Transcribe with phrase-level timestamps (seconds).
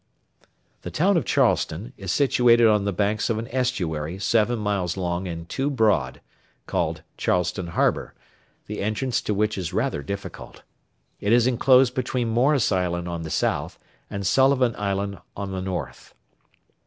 [0.81, 5.27] The town of Charleston is situated on the banks of an estuary seven miles long
[5.27, 6.21] and two broad,
[6.65, 8.15] called Charleston Harbour,
[8.65, 10.63] the entrance to which is rather difficult.
[11.19, 13.77] It is enclosed between Morris Island on the south
[14.09, 16.15] and Sullivan Island on the north.